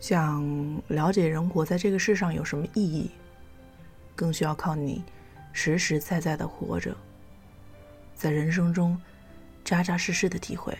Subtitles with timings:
[0.00, 3.10] 想了解人活在这个世上有什么意义，
[4.16, 5.04] 更需要靠你
[5.52, 6.96] 实实在在的活着，
[8.14, 8.98] 在人生中
[9.62, 10.76] 扎扎实实的体会。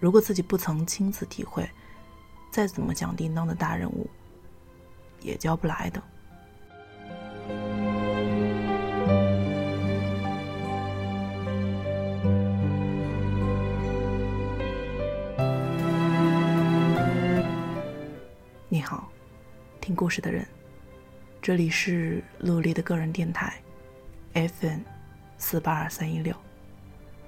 [0.00, 1.68] 如果自己不曾亲自体会，
[2.50, 4.08] 再怎么讲叮当的大人物，
[5.20, 6.02] 也教不来的。
[20.12, 20.46] 事的人，
[21.40, 23.58] 这里是陆离的个人电台
[24.34, 24.80] ，FN
[25.38, 26.36] 四八二三一六，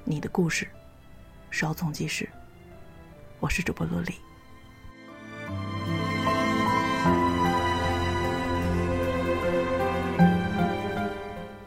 [0.04, 0.68] 你的故事，
[1.50, 2.28] 稍纵即逝。
[3.40, 4.12] 我是主播陆离。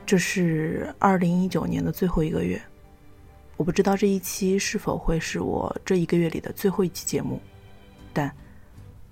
[0.06, 2.62] 这是二零一九年的最后一个月，
[3.56, 7.42] 我不知道这一期是否会是我这一个月里的最后一期节目，
[8.14, 8.32] 但。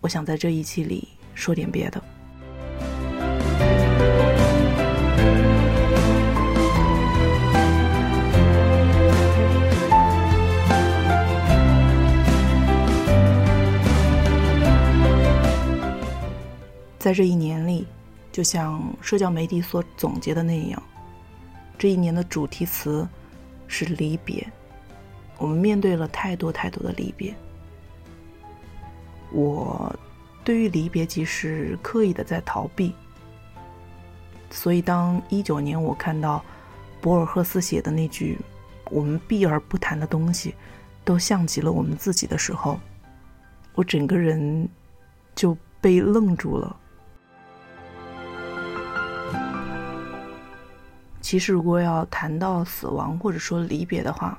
[0.01, 2.01] 我想在这一期里说点别的。
[16.97, 17.85] 在这一年里，
[18.31, 20.81] 就像社交媒体所总结的那样，
[21.77, 23.07] 这一年的主题词
[23.67, 24.43] 是离别。
[25.37, 27.35] 我们面对了太多太多的离别。
[29.31, 29.95] 我
[30.45, 32.93] 对于离别即是刻意的在逃避，
[34.51, 36.45] 所以当一九年我看到
[37.01, 38.37] 博尔赫斯写的那句
[38.91, 40.53] “我们避而不谈的东西，
[41.03, 42.79] 都像极了我们自己”的时候，
[43.73, 44.69] 我整个人
[45.33, 46.77] 就被愣住了。
[51.21, 54.37] 其实，如果要谈到死亡或者说离别的话，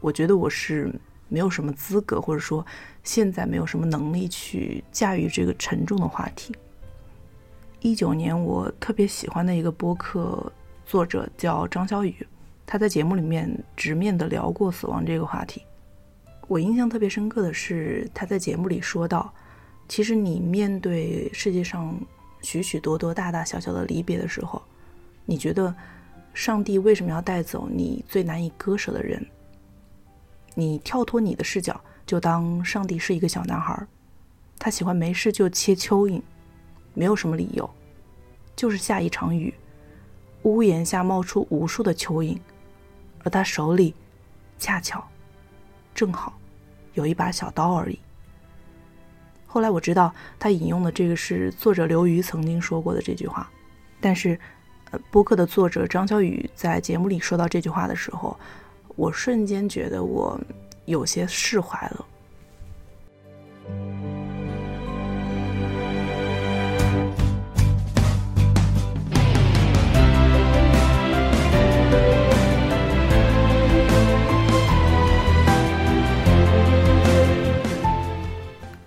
[0.00, 0.92] 我觉得我是。
[1.30, 2.64] 没有什么资格，或者说
[3.02, 6.54] 现在没有什么能力去驾驭这个沉重的话题。
[7.80, 10.52] 一九年，我特别喜欢的一个播客
[10.84, 12.14] 作者叫张小雨，
[12.66, 15.62] 他在节目里面直面的聊过死亡这个话题。
[16.46, 19.32] 我印象特别深刻的是，他在节目里说到，
[19.88, 21.98] 其实你面对世界上
[22.42, 24.60] 许许多多大大小小的离别的时候，
[25.24, 25.74] 你觉得
[26.34, 29.24] 上帝为什么要带走你最难以割舍的人？
[30.54, 33.86] 你跳脱你的视角，就当上帝是一个小男孩，
[34.58, 36.20] 他喜欢没事就切蚯蚓，
[36.92, 37.68] 没有什么理由，
[38.56, 39.54] 就是下一场雨，
[40.42, 42.36] 屋檐下冒出无数的蚯蚓，
[43.22, 43.94] 而他手里
[44.58, 45.06] 恰巧
[45.94, 46.36] 正好
[46.94, 47.98] 有一把小刀而已。
[49.46, 53.48] 后来我知道他引用的这个是作者刘瑜曾经说过的这句话，
[54.00, 54.38] 但是，
[54.90, 58.36] 呃，播客的作者张小雨在节目里说到这句话的时候。
[59.00, 60.38] 我瞬间觉得我
[60.84, 62.06] 有些释怀了。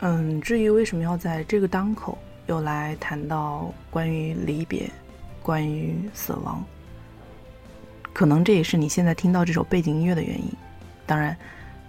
[0.01, 2.15] 嗯，至于为什么要在这个当口
[2.45, 4.87] 又来谈到关于离别、
[5.41, 6.63] 关于死亡？
[8.13, 10.51] 可能这也是你现在听到这首背景音乐的原因。
[11.05, 11.35] 当然，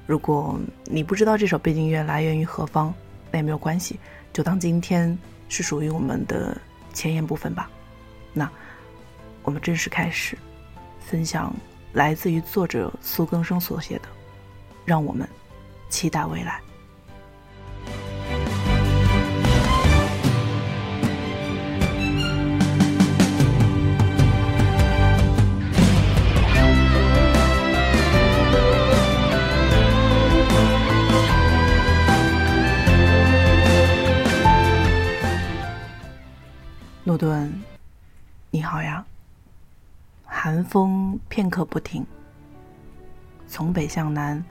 [0.06, 2.92] 如果你不知道这首背景音乐来源于何方，
[3.30, 4.00] 那也没有关系，
[4.32, 5.16] 就当今天
[5.48, 6.56] 是属于我们的
[6.92, 7.70] 前言部分吧。
[8.32, 8.50] 那
[9.42, 10.36] 我们正式开始
[10.98, 11.54] 分享
[11.92, 14.04] 来自于作者苏更生所写的
[14.84, 15.28] 《让我们
[15.88, 16.60] 期待未来》。
[40.74, 42.04] 风片刻不停，
[43.46, 44.44] 从北向南，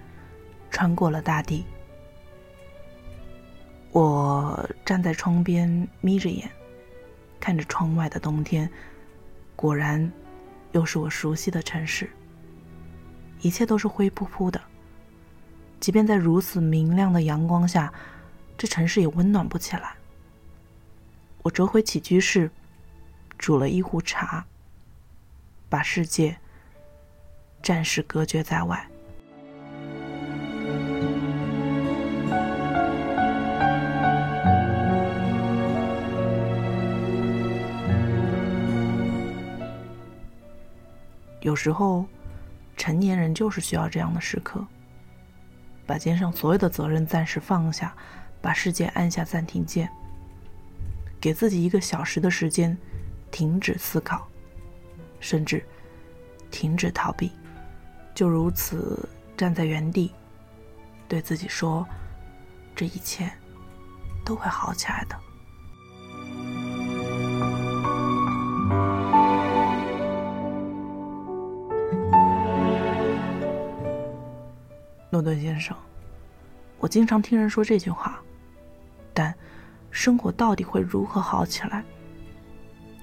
[0.71, 1.65] 穿过了大地。
[3.91, 6.49] 我站在窗边，眯着眼，
[7.41, 8.69] 看着窗外的冬天。
[9.53, 10.09] 果然，
[10.71, 12.09] 又是我熟悉的城市。
[13.41, 14.61] 一切都是灰扑扑的，
[15.81, 17.91] 即便在如此明亮的阳光下，
[18.57, 19.93] 这城市也温暖不起来。
[21.41, 22.49] 我折回起居室，
[23.37, 24.45] 煮了一壶茶，
[25.73, 26.37] 把世界
[27.63, 28.87] 暂时隔绝在外。
[41.41, 42.05] 有时候，
[42.77, 44.63] 成年人就是需要这样的时刻，
[45.87, 47.95] 把肩上所有的责任暂时放下，
[48.39, 49.89] 把世界按下暂停键，
[51.19, 52.77] 给自己一个小时的时间，
[53.31, 54.27] 停止思考，
[55.23, 55.65] 甚至
[56.51, 57.31] 停止逃避，
[58.13, 60.13] 就如此站在原地，
[61.07, 61.87] 对自己说
[62.75, 63.31] ：“这一切
[64.25, 65.15] 都会好起来的。”
[75.09, 75.73] 诺顿先生，
[76.79, 78.21] 我经常听人说这句话，
[79.13, 79.33] 但
[79.89, 81.81] 生活到底会如何好起来，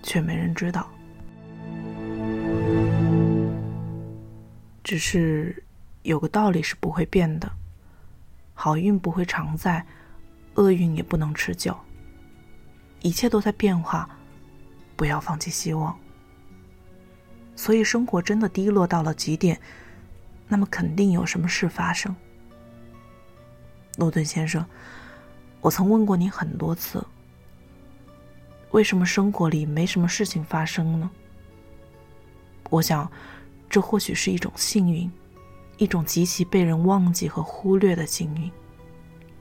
[0.03, 0.87] 却没人知道。
[4.91, 5.63] 只是
[6.03, 7.49] 有个道理是不会变的：
[8.55, 9.87] 好运不会常在，
[10.55, 11.79] 厄运也不能持久。
[13.01, 14.11] 一切都在变化，
[14.97, 15.97] 不要放弃希望。
[17.55, 19.61] 所以，生活真的低落到了极点。
[20.49, 22.13] 那么肯定有什么事发生，
[23.97, 24.67] 诺顿先生，
[25.61, 27.07] 我曾问过你很多次，
[28.73, 31.09] 为什么生活里没什么事情发生呢？
[32.71, 33.09] 我想，
[33.71, 35.11] 这或许是一种幸运，
[35.79, 38.51] 一种极其被人忘记和忽略的幸运，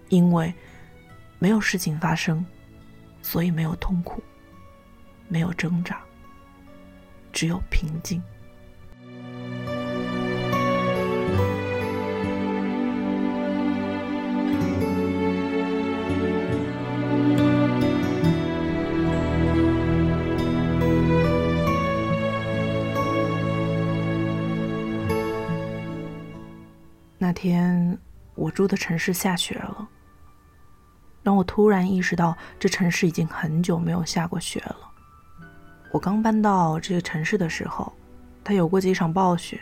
[0.10, 0.54] 因为
[1.40, 2.46] 没有事情发生，
[3.24, 4.22] 所以没有痛苦，
[5.28, 6.00] 没有挣扎，
[7.34, 8.22] 只有平静。
[27.30, 27.96] 那天，
[28.34, 29.88] 我住的城市下雪了，
[31.22, 34.76] 让我突然意识到，这城市已经很久没有下过雪了。
[35.92, 37.94] 我刚搬到这个城市的时候，
[38.44, 39.62] 它有过几场暴雪，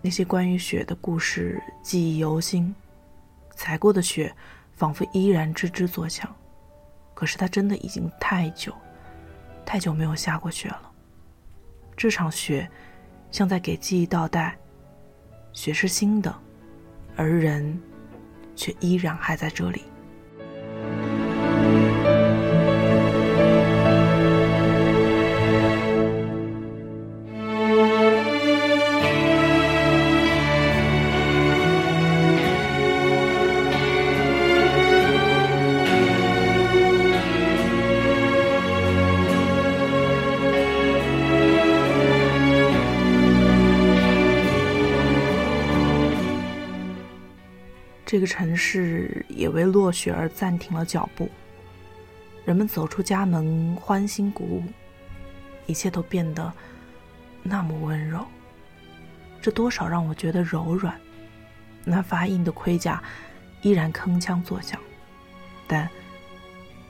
[0.00, 2.72] 那些关于雪的故事记忆犹新。
[3.56, 4.32] 踩过的雪，
[4.76, 6.32] 仿佛依然吱吱作响。
[7.12, 8.72] 可是它真的已经太久，
[9.66, 10.92] 太久没有下过雪了。
[11.96, 12.70] 这场雪，
[13.32, 14.56] 像在给记忆倒带，
[15.52, 16.32] 雪是新的。
[17.16, 17.78] 而人，
[18.56, 19.82] 却依然还在这里。
[48.22, 51.28] 个城市也为落雪而暂停了脚步。
[52.44, 54.64] 人们走出家门，欢欣鼓舞，
[55.66, 56.52] 一切都变得
[57.42, 58.24] 那么温柔。
[59.40, 60.98] 这多少让我觉得柔软。
[61.84, 63.02] 那发硬的盔甲
[63.60, 64.80] 依然铿锵作响，
[65.66, 65.88] 但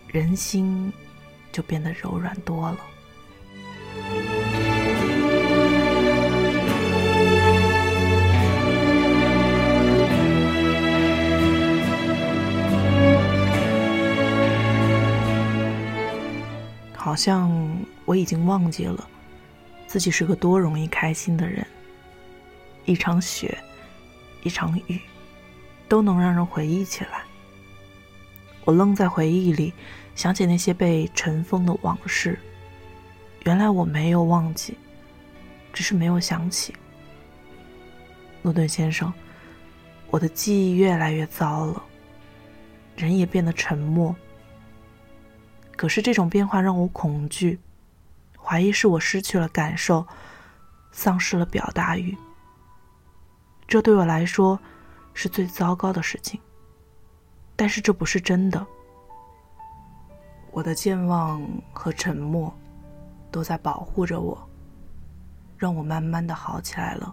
[0.06, 0.92] 人心
[1.50, 2.78] 就变得柔软多了。
[17.12, 17.52] 好像
[18.06, 19.06] 我已经忘记了
[19.86, 21.62] 自己是个多容易开心的人。
[22.86, 23.54] 一场雪，
[24.42, 24.98] 一场雨，
[25.90, 27.20] 都能让人回忆起来。
[28.64, 29.74] 我愣在回忆里，
[30.14, 32.38] 想起那些被尘封的往事。
[33.44, 34.78] 原来我没有忘记，
[35.70, 36.74] 只是没有想起。
[38.40, 39.12] 诺顿先生，
[40.08, 41.84] 我的记忆越来越糟了，
[42.96, 44.16] 人也变得沉默。
[45.82, 47.58] 可是这种变化让我恐惧，
[48.40, 50.06] 怀疑是我失去了感受，
[50.92, 52.16] 丧失了表达欲。
[53.66, 54.56] 这对我来说
[55.12, 56.40] 是最糟糕的事情。
[57.56, 58.64] 但是这不是真的。
[60.52, 62.56] 我的健忘和沉默
[63.32, 64.40] 都在保护着我，
[65.58, 67.12] 让我慢慢的好起来了。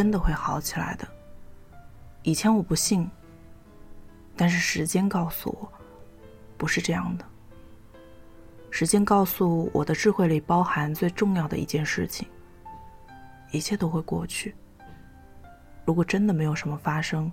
[0.00, 1.06] 真的会好起来的。
[2.22, 3.06] 以前我不信，
[4.34, 5.70] 但是时间告诉我，
[6.56, 7.24] 不是这样的。
[8.70, 12.26] 时间告诉我的智慧里包含最重要的一件事情：
[13.50, 14.54] 一切都会过去。
[15.84, 17.30] 如果真的没有什么发生，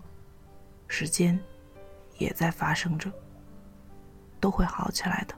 [0.90, 1.40] 时间
[2.18, 3.10] 也在发生着，
[4.42, 5.34] 都会好起来的。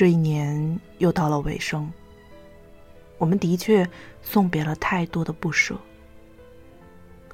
[0.00, 1.92] 这一年又到了尾声，
[3.18, 3.86] 我们的确
[4.22, 5.78] 送别了太多的不舍，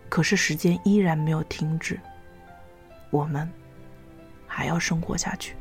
[0.09, 1.97] 可是时间依然没有停止，
[3.11, 3.49] 我们
[4.49, 5.55] 还要生活下去。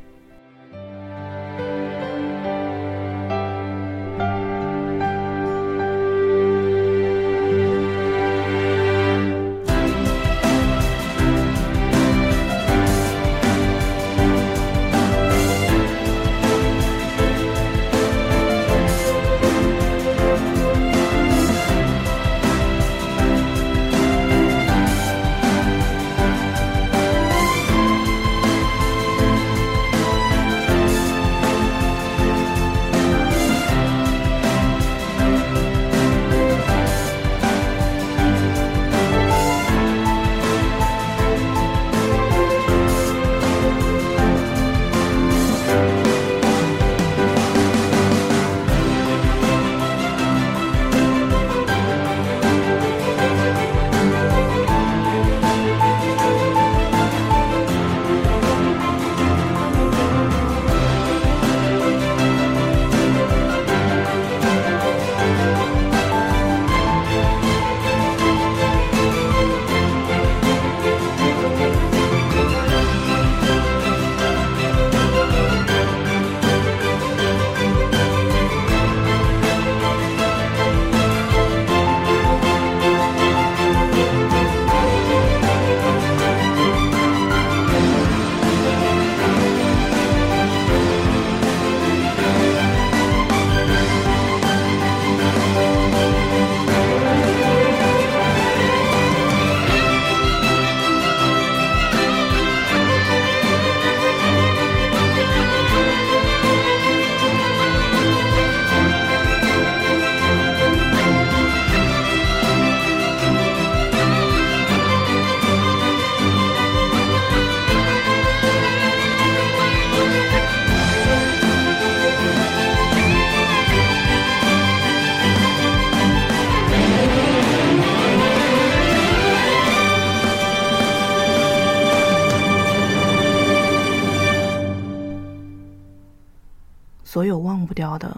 [137.16, 138.14] 所有忘不掉的、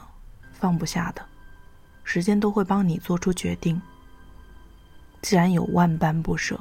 [0.50, 1.25] 放不下的，
[2.02, 3.81] 时间都会帮你做出决定。
[5.23, 6.59] 既然有万般不舍，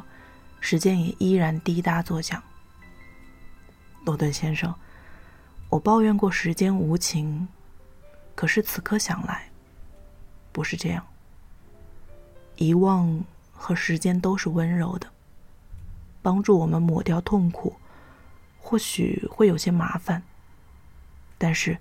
[0.59, 2.39] 时间也依然滴答作响。
[4.05, 4.71] 罗顿先生，
[5.67, 7.47] 我抱怨过时间无情，
[8.35, 9.49] 可是此刻想来，
[10.51, 11.03] 不是这样。
[12.57, 13.19] 遗忘
[13.51, 15.07] 和时间都是温柔的，
[16.21, 17.75] 帮助我们抹掉痛苦，
[18.59, 20.21] 或许会有些麻烦，
[21.39, 21.75] 但是。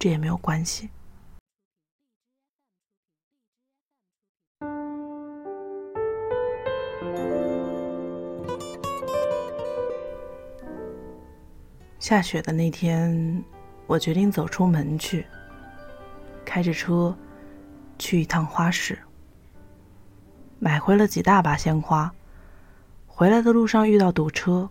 [0.00, 0.88] 这也没有关系。
[11.98, 13.44] 下雪的那天，
[13.86, 15.26] 我决定走出门去，
[16.46, 17.14] 开着车
[17.98, 18.98] 去一趟花市，
[20.58, 22.10] 买回了几大把鲜花。
[23.06, 24.70] 回来的路上遇到堵车，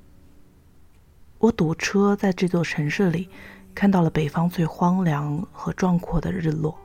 [1.38, 3.30] 我堵车在这座城市里。
[3.74, 6.78] 看到了北方最荒凉和壮阔的日落。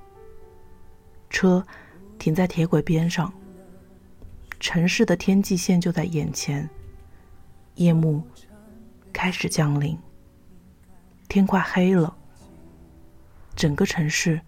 [1.29, 1.65] 车
[2.19, 3.33] 停在铁轨边上，
[4.61, 6.69] 城市的天际线就在眼前。
[7.75, 8.23] 夜幕
[9.13, 9.99] 开始降临，
[11.29, 12.17] 天快黑了，
[13.57, 14.41] 整个城市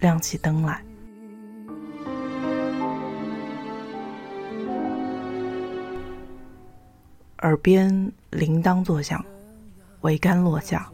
[0.00, 0.84] 亮起灯来。
[7.38, 9.24] 耳边铃铛作响，
[10.02, 10.91] 桅杆落下。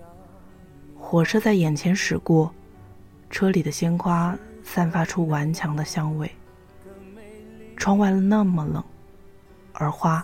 [1.10, 2.52] 火车在眼前驶过，
[3.30, 6.30] 车里的鲜花散发出顽强的香味。
[7.78, 8.84] 窗外那么冷，
[9.72, 10.22] 而花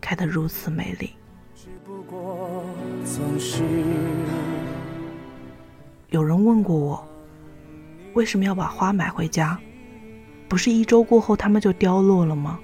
[0.00, 1.10] 开得如此美丽。
[6.08, 7.08] 有人问过我，
[8.14, 9.56] 为什么要把花买回家？
[10.48, 12.58] 不是一周过后它们就凋落了吗？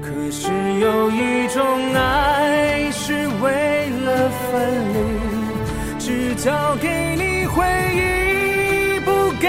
[0.00, 2.27] 可是有一种爱。
[4.30, 9.48] 分离，只交给你回忆，不给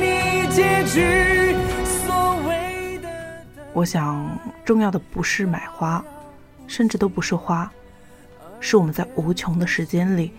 [0.00, 1.54] 你结局。
[1.84, 3.08] 所谓的，
[3.72, 6.04] 我想，重要的不是买花，
[6.66, 7.70] 甚至都不是花，
[8.60, 10.32] 是我们在无穷的时间里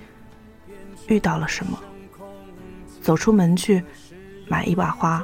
[1.07, 1.77] 遇到了什么？
[3.01, 3.83] 走出门去，
[4.47, 5.23] 买一把花，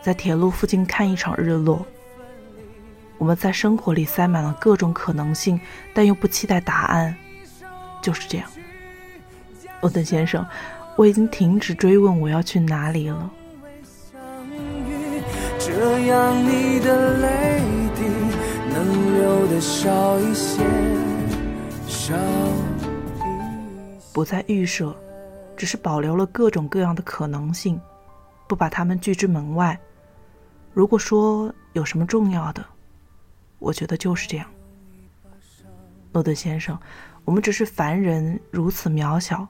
[0.00, 1.84] 在铁路附近看一场日落。
[3.18, 5.60] 我们在生活里塞满了各种可能性，
[5.94, 7.16] 但又不期待答案，
[8.02, 8.46] 就是这样。
[9.80, 10.46] 欧顿先生，
[10.96, 13.30] 我已经停止追问我要去哪里了。
[15.58, 17.60] 这样你的泪
[17.94, 18.02] 滴
[18.68, 20.62] 能流的少一些，
[21.86, 22.14] 少
[24.12, 24.94] 不再预设，
[25.56, 27.80] 只是保留了各种各样的可能性，
[28.48, 29.78] 不把他们拒之门外。
[30.74, 32.64] 如果说有什么重要的，
[33.58, 34.46] 我觉得就是这样。
[36.12, 36.78] 诺顿先生，
[37.24, 39.46] 我们只是凡人，如此渺小，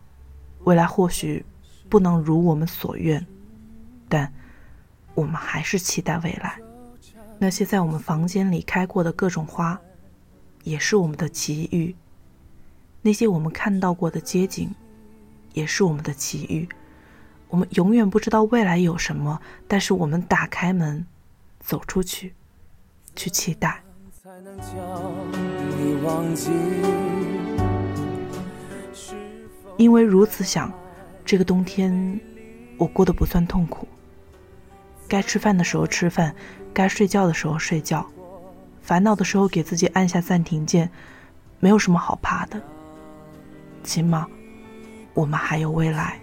[0.65, 1.45] 未来或许
[1.89, 3.27] 不能如我们所愿，
[4.09, 4.33] 但
[5.15, 6.59] 我们还是期待未来。
[7.39, 9.81] 那些在我们房间里开过的各种花，
[10.63, 11.95] 也是我们的奇遇。
[13.01, 14.73] 那些我们看到过的街景，
[15.55, 16.69] 也是我们的奇遇。
[17.49, 21.05] 我们永远不知道未来有什么，但是我们打开门，
[21.61, 22.33] 走出去，
[23.17, 23.83] 去期待。
[29.77, 30.73] 因为如此想，
[31.25, 32.21] 这个冬天
[32.77, 33.89] 我过得不算痛苦。
[35.09, 36.35] 该吃饭的时候吃饭，
[36.73, 38.07] 该睡觉的时候睡觉，
[38.81, 40.91] 烦恼的时候给自己按下暂停键，
[41.61, 42.61] 没有什么好怕的。
[43.83, 44.27] 起码，
[45.15, 46.19] 我们还有未来。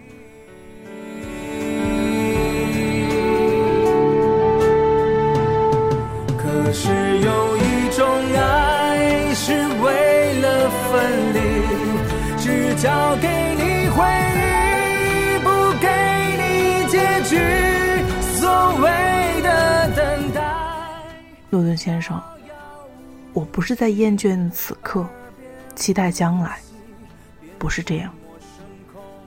[6.38, 9.68] 可是有一种爱是
[12.82, 14.06] 交给你回
[14.38, 15.50] 忆，不
[15.82, 15.88] 给
[16.38, 17.36] 你结局。
[18.38, 20.42] 所谓的等待，
[21.50, 22.18] 诺顿先生，
[23.34, 25.06] 我不是在厌倦此刻，
[25.76, 26.58] 期待将来。
[27.58, 28.10] 不是这样。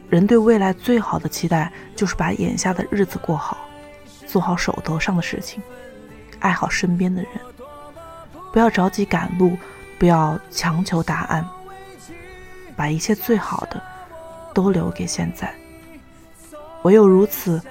[0.08, 3.58] 人对未来最好的期待，就是把眼下的日子过好，
[4.26, 5.62] 做好手头上的事情，
[6.38, 7.32] 爱好身边的人，
[8.50, 9.58] 不要着急赶路，
[9.98, 11.46] 不要强求答案，
[12.76, 13.82] 把一切最好的
[14.54, 15.52] 都留给现在。
[16.82, 17.62] 唯有如此，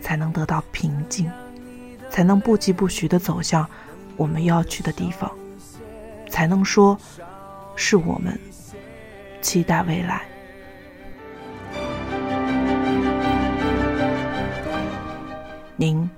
[0.00, 1.30] 才能得到平静，
[2.10, 3.68] 才能不疾不徐地走向
[4.16, 5.30] 我们要去的地方，
[6.28, 6.98] 才能说，
[7.76, 8.38] 是我们。
[9.40, 10.22] 期待未来。
[15.76, 16.10] 您，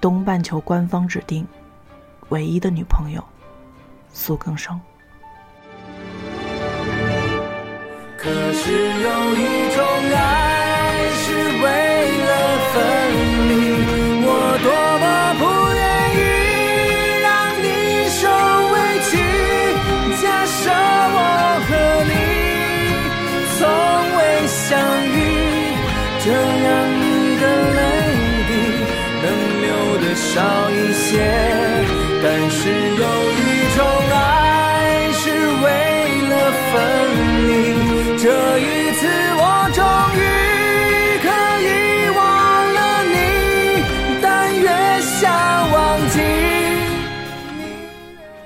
[0.00, 1.44] 东半球官方指定
[2.28, 3.24] 唯一的女朋友，
[4.12, 4.80] 苏更生。
[8.68, 9.67] 只有一。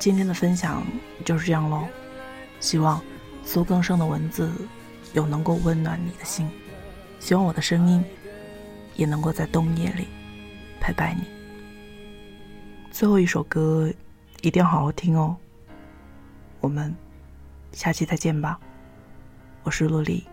[0.03, 0.85] 今天的分享
[1.25, 1.87] 就是这样喽，
[2.59, 3.01] 希望
[3.45, 4.51] 苏更生的文字。
[5.13, 6.51] 有能够温暖你的心，
[7.21, 8.05] 希望我的声音
[8.97, 10.09] 也能够在冬夜里
[10.81, 11.23] 陪伴你。
[12.91, 13.93] 最后一首歌
[14.41, 15.37] 一定要好好听哦。
[16.61, 16.93] 我们
[17.71, 18.59] 下期再见吧，
[19.63, 20.27] 我是洛丽。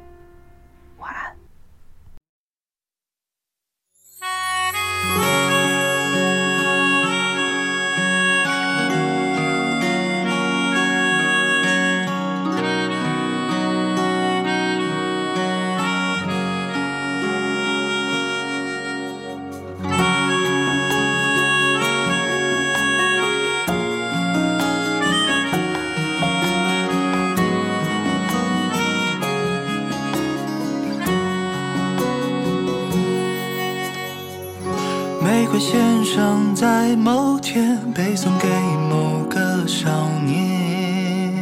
[35.59, 38.47] 先生在某天，背送给
[38.89, 39.89] 某个少
[40.25, 41.33] 年。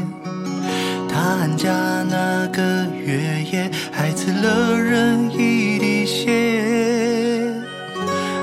[1.07, 1.71] 他寒假
[2.09, 7.53] 那个月夜，还刺了人一滴血。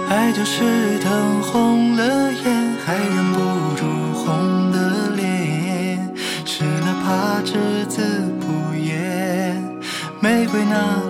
[0.08, 3.40] 爱就是疼红了眼，还忍不
[3.74, 3.84] 住
[4.14, 5.98] 红的脸。
[6.44, 9.60] 湿了怕只字不言，
[10.20, 11.03] 玫瑰那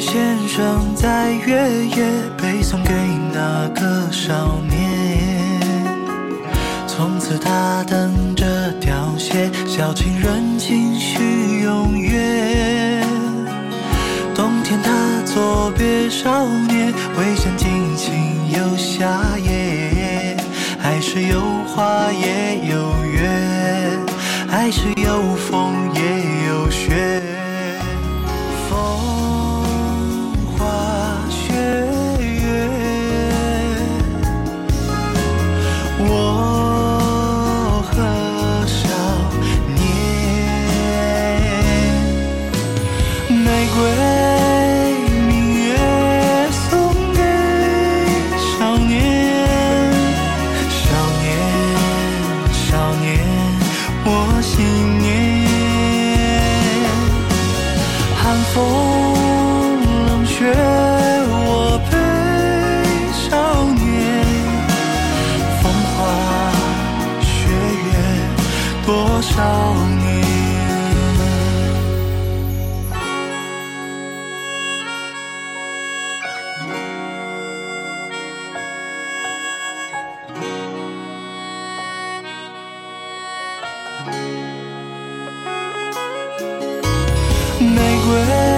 [0.00, 2.04] 先生在月夜
[2.36, 2.94] 背诵给
[3.32, 5.92] 那个少年，
[6.86, 13.04] 从此他等着凋谢，小情人情绪永远。
[14.36, 14.92] 冬天他
[15.26, 18.14] 作别少年，微笑尽情
[18.52, 20.36] 又夏夜，
[20.78, 23.98] 还是有花也有月，
[24.48, 26.37] 还是有风也
[88.08, 88.57] 玫瑰